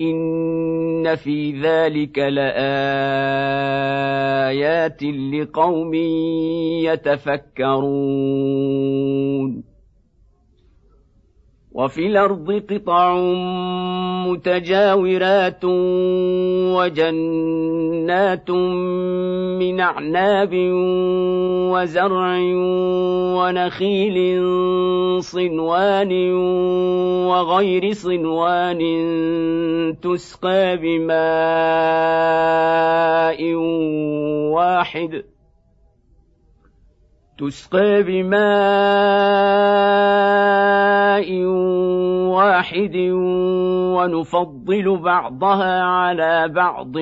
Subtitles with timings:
[0.00, 2.44] ان في ذلك لايات
[5.02, 5.94] لقوم
[7.54, 8.14] يتفكرون
[11.72, 13.16] وفي الأرض قطع
[14.26, 15.64] متجاورات
[16.74, 17.93] وجنات
[19.58, 20.50] من أعناب
[21.72, 22.38] وزرع
[23.38, 24.42] ونخيل
[25.22, 26.12] صنوان
[27.26, 28.80] وغير صنوان
[30.02, 31.14] تسقى بماء
[34.54, 35.33] واحد
[37.38, 38.34] تسقى بماء
[42.34, 42.96] واحد
[43.96, 46.92] ونفضل بعضها على بعض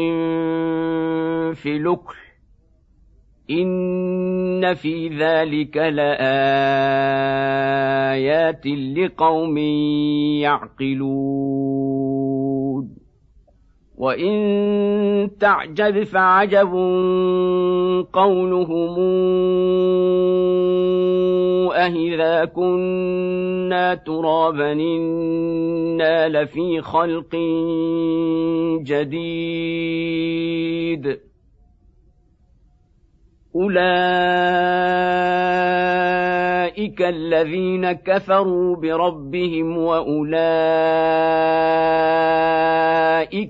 [1.54, 2.32] في لكل
[3.50, 6.16] إن في ذلك لآيات
[8.66, 9.58] لقوم
[10.38, 11.61] يعقلون.
[14.02, 16.72] وان تعجب فعجب
[18.12, 18.98] قولهم
[21.72, 27.36] أهذا كنا ترابا إنا لفي خلق
[28.82, 30.12] جديد
[33.56, 33.82] أولئك
[37.02, 40.32] الذين كفروا بربهم وأولئك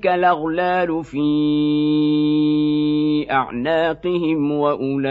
[0.07, 1.23] الأغلال في
[3.31, 5.09] أعناقهم وأولئك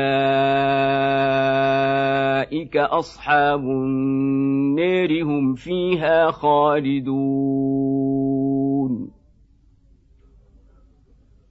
[2.78, 8.11] أصحاب النار هم فيها خالدون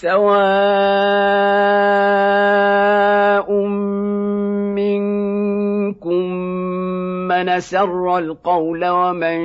[0.00, 0.40] سواء
[4.80, 6.24] منكم
[7.28, 9.40] من سر القول ومن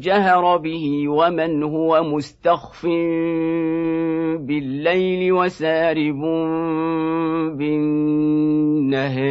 [0.00, 2.86] جهر به ومن هو مستخف
[4.46, 6.20] بالليل وسارب
[7.58, 9.30] بالنهار.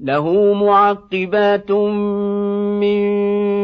[0.00, 3.63] له معقبات من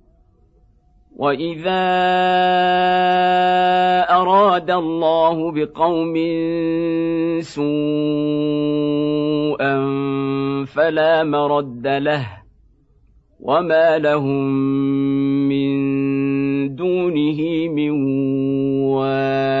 [1.21, 1.85] واذا
[4.09, 6.15] اراد الله بقوم
[7.41, 7.65] سوءا
[10.65, 12.27] فلا مرد له
[13.39, 14.49] وما لهم
[15.49, 15.69] من
[16.75, 17.91] دونه من
[18.89, 19.60] وال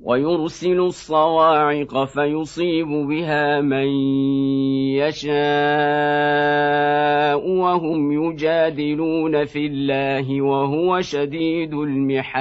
[0.00, 3.88] ويرسل الصواعق فيصيب بها من
[4.94, 5.38] يشاء
[7.48, 12.38] وهم يجادلون في الله وهو شديد المحال.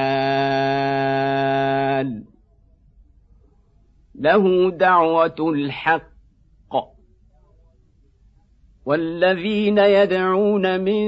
[4.16, 6.18] له دعوة الحق.
[8.86, 11.08] والذين يدعون من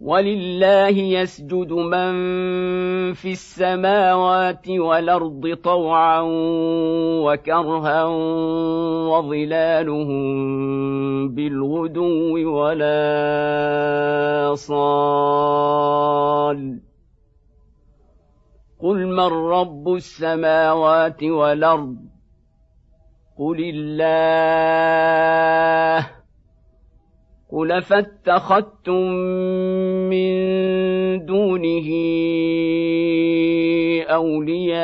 [0.00, 2.12] ولله يسجد من
[3.12, 6.20] في السماوات والارض طوعا
[7.24, 8.04] وكرها
[9.12, 10.28] وظلالهم
[11.28, 12.94] بالغدو ولا
[14.54, 15.90] صال
[18.80, 21.96] قل من رب السماوات والارض
[23.38, 24.60] قل الله
[27.52, 29.10] قل فاتخذتم
[30.10, 30.30] من
[31.26, 31.88] دونه
[34.10, 34.80] اولياء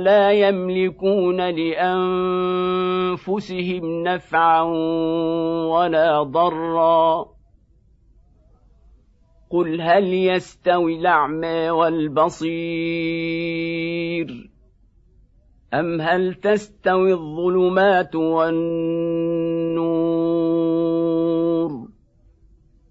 [0.00, 2.92] لا يملكون لانفسهم
[4.02, 4.62] نفعا
[5.72, 7.26] ولا ضرا
[9.50, 12.88] قل هل يستوي الاعمى والبصير
[15.74, 19.27] ام هل تستوي الظلمات والنور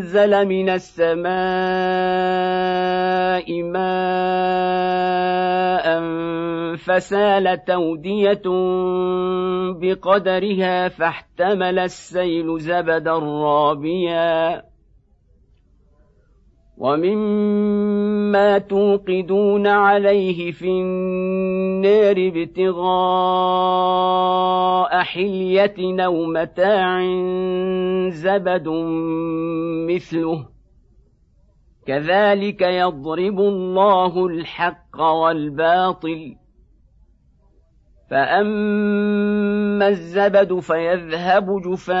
[0.00, 1.30] أنزل من السماء
[3.62, 4.80] ماء
[6.76, 8.42] فسالت اوديه
[9.80, 14.69] بقدرها فاحتمل السيل زبدا رابيا.
[16.80, 22.90] ومما توقدون عليه في النار ابتغاء
[25.02, 27.00] حليه أو متاع
[28.08, 28.68] زبد
[29.88, 30.46] مثله
[31.86, 36.36] كذلك يضرب الله الحق والباطل
[38.10, 42.00] فاما الزبد فيذهب جفاء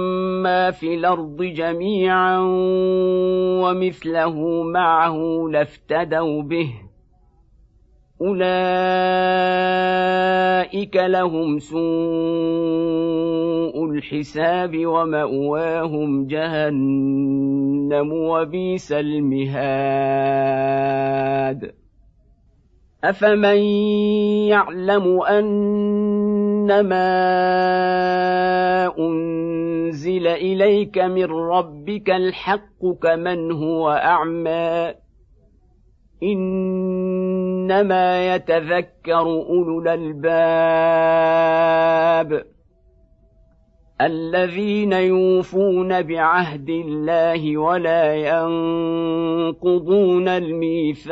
[0.43, 2.37] ما في الأرض جميعا
[3.63, 6.73] ومثله معه لافتدوا به
[8.21, 8.41] اولئك
[10.95, 11.81] لهم سوء
[13.85, 20.41] الحساب وماواهم جهنم وبئس المهاد
[23.03, 23.57] افمن
[24.47, 27.11] يعلم انما
[30.01, 34.93] أنزل إليك من ربك الحق كمن هو أعمى.
[36.23, 40.31] إنما يتذكر أولو الألباب
[44.01, 49.17] الذين يوفون بعهد الله ولا ينقضون
[50.27, 51.11] الميثاق.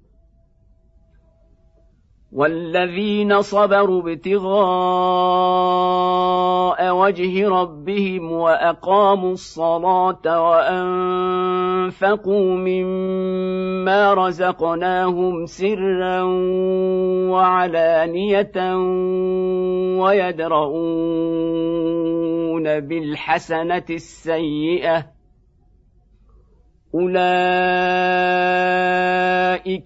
[2.31, 4.51] والذين صبروا ابتغاء
[6.95, 12.15] وجه ربهم وأقاموا الصلاة وأنفقوا
[12.55, 16.21] مما رزقناهم سرا
[17.31, 18.75] وعلانية
[20.01, 21.19] ويدرؤون
[22.79, 25.20] بالحسنة السيئة
[26.95, 27.21] أولئك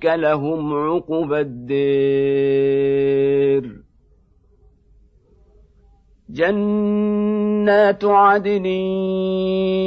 [0.06, 2.66] لهم عقبى الدير.
[6.30, 8.66] جنات عدن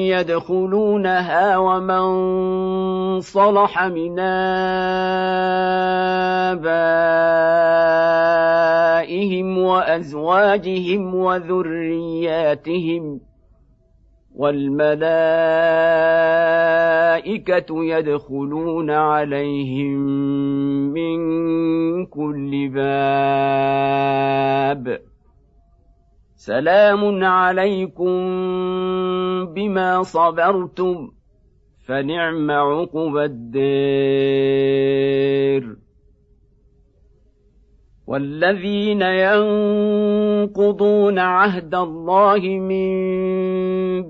[0.08, 4.88] يدخلونها ومن صلح من آبائهم
[9.58, 13.20] وأزواجهم وذرياتهم ۖ
[14.38, 16.57] والملائكة
[17.70, 19.98] يدخلون عليهم
[20.92, 21.18] من
[22.06, 24.08] كل باب.
[26.34, 28.18] سلام عليكم
[29.54, 31.10] بما صبرتم
[31.86, 33.58] فنعم عقبى الدير.
[38.08, 40.48] والذين ينقضون
[41.18, 42.92] عهد الله من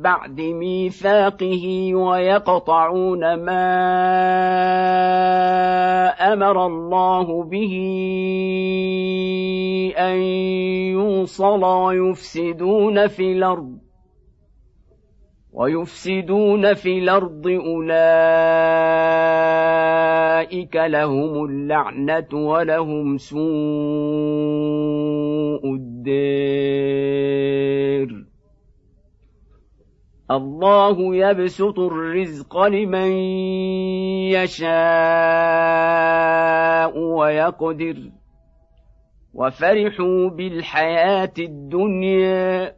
[0.02, 3.68] بعد ميثاقه ويقطعون ما
[6.32, 7.74] أمر الله به
[9.98, 10.18] أن
[10.94, 13.87] يوصل ويفسدون في الأرض.
[15.52, 17.96] ويفسدون في الأرض أولئك
[20.76, 23.38] لهم اللعنة ولهم سوء
[25.74, 26.68] الدير.
[30.30, 33.12] الله يبسط الرزق لمن
[34.32, 34.68] يشاء
[36.98, 37.96] ويقدر.
[39.34, 42.77] وفرحوا بالحياة الدنيا.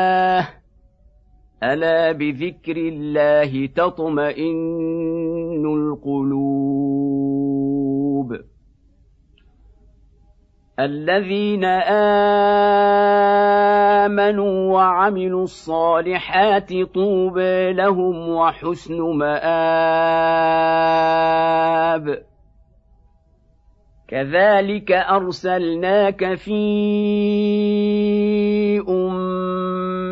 [1.63, 6.91] الا بذكر الله تطمئن القلوب
[10.79, 11.65] الذين
[14.05, 19.41] امنوا وعملوا الصالحات طوبى لهم وحسن مآب
[24.07, 28.00] كذلك ارسلناك في امه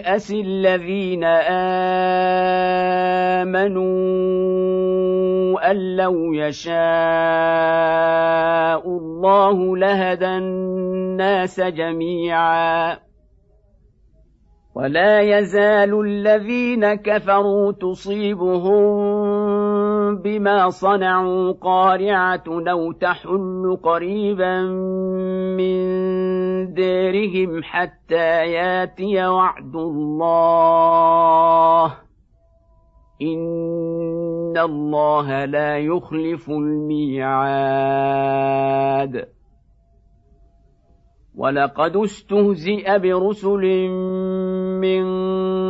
[0.00, 1.24] يياس الذين
[3.44, 4.10] آمنوا
[5.70, 6.72] أن لو يشاء
[8.88, 12.98] الله لهدى الناس جميعا.
[14.74, 19.39] ولا يزال الذين كفروا تصيبهم
[20.16, 24.62] بما صنعوا قارعة أو تحل قريبا
[25.56, 25.80] من
[26.74, 30.50] ديرهم حتى ياتي وعد الله
[33.22, 37.70] إن الله لا يخلف الميعاد
[41.36, 43.88] ولقد استهزئ برسل
[44.80, 45.04] من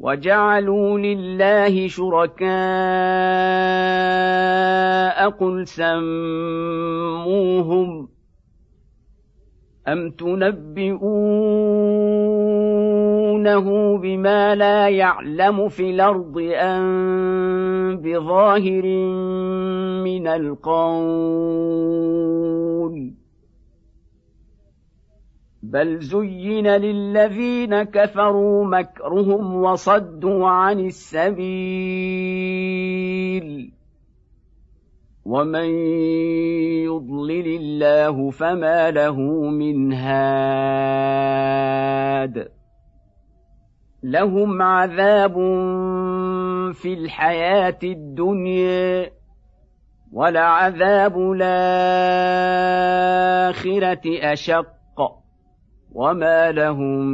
[0.00, 2.48] وجعلوا لله شركاء
[5.30, 7.28] قل سموهم
[9.88, 10.98] أم تنبئونه
[13.98, 18.86] بما لا يعلم في الأرض أم بظاهر
[20.04, 21.68] من القول
[25.70, 31.38] بل زين للذين كفروا مكرهم وصدوا عن السبيل.
[35.24, 35.68] ومن
[36.84, 41.28] يضلل الله فما له من هاد.
[44.02, 45.34] لهم عذاب
[46.72, 49.10] في الحياة الدنيا
[50.12, 51.62] ولعذاب الآخرة
[54.32, 54.77] أشق.
[55.92, 57.06] وما لهم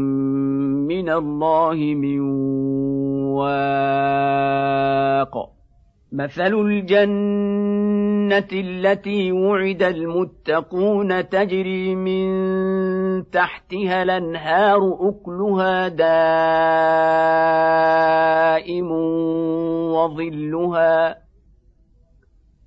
[0.86, 2.20] من الله من
[3.34, 4.64] واق
[6.12, 12.30] مثل الجنه التي وعد المتقون تجري من
[13.30, 16.24] تحتها الانهار اكلها دائم
[19.94, 21.18] وظلها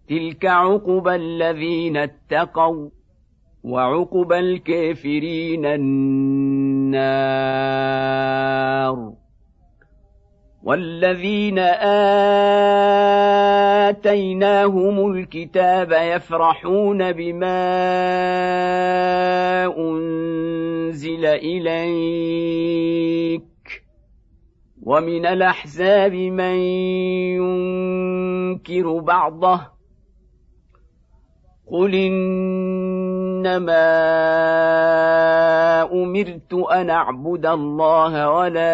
[0.10, 2.90] تلك عقبى الذين اتقوا
[3.68, 7.18] وعقب الكافرين النار
[10.64, 11.60] والذين
[13.90, 17.58] آتيناهم الكتاب يفرحون بما
[19.78, 22.28] أنزل إليك
[24.84, 26.56] ومن الأحزاب من
[27.36, 29.78] ينكر بعضه
[31.72, 31.96] قل
[33.38, 33.84] انما
[35.92, 38.72] امرت ان اعبد الله ولا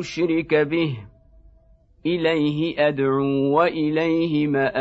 [0.00, 0.96] اشرك به
[2.06, 4.74] اليه ادعو واليه ماب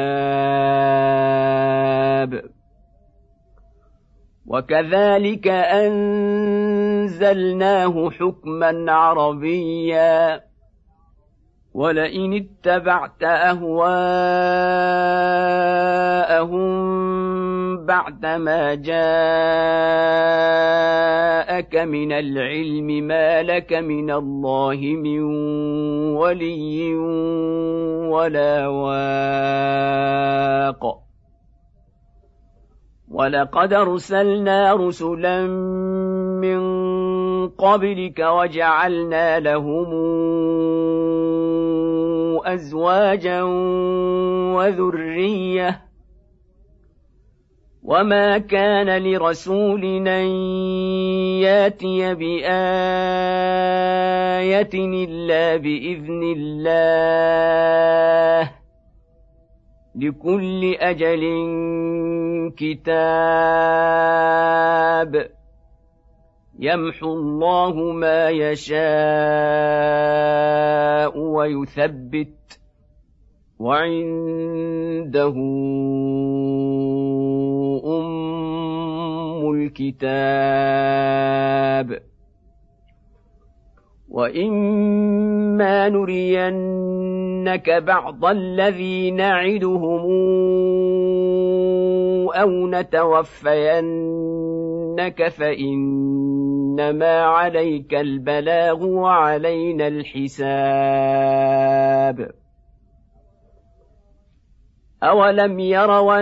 [4.48, 5.48] وكذلك
[6.98, 7.30] انزلناه
[8.10, 10.44] حكما عربيا
[11.74, 13.24] ولئن اتبعت
[17.84, 18.96] اهواءهم بعدما جاءك
[21.76, 25.24] من العلم ما لك من الله من
[26.16, 26.96] ولي
[28.08, 29.84] ولا واق.
[33.12, 35.46] ولقد أرسلنا رسلا
[36.42, 36.64] من
[37.50, 39.94] قبلك وجعلنا لهم
[42.46, 43.42] أزواجا
[44.58, 45.83] وذرية
[47.84, 50.28] وما كان لرسول ان
[51.44, 52.54] ياتي بايه
[54.74, 58.52] الا باذن الله
[59.96, 61.24] لكل أجل
[62.58, 62.94] كتاب
[66.60, 68.80] يمحو الله ما يشاء
[71.20, 72.60] ويثبت
[73.60, 75.34] وعنده
[79.66, 80.84] الكتاب
[84.10, 90.04] وإما نرينك بعض الذي نعدهم
[92.32, 93.94] أو نتوفينك
[95.28, 101.54] فإنما عليك البلاغ وعلينا الحساب
[105.04, 106.22] أولم يروا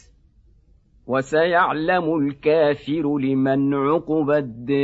[1.11, 4.81] وسيعلم الكافر لمن عقب الدير.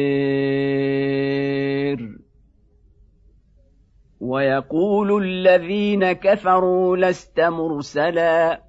[4.19, 8.61] ويقول الذين كفروا لست مرسلا.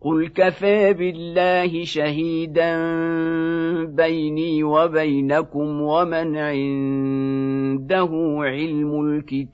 [0.00, 2.76] قل كفى بالله شهيدا
[3.84, 9.50] بيني وبينكم ومن عنده علم الكتاب.